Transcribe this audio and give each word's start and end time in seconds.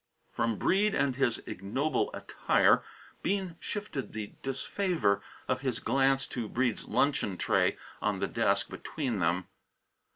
From 0.33 0.57
Breede 0.57 0.95
and 0.95 1.15
his 1.15 1.43
ignoble 1.45 2.09
attire 2.15 2.83
Bean 3.21 3.55
shifted 3.59 4.13
the 4.13 4.33
disfavour 4.41 5.21
of 5.47 5.61
his 5.61 5.77
glance 5.77 6.25
to 6.25 6.49
Breede's 6.49 6.85
luncheon 6.85 7.37
tray 7.37 7.77
on 8.01 8.17
the 8.19 8.25
desk 8.27 8.67
between 8.67 9.19
them. 9.19 9.45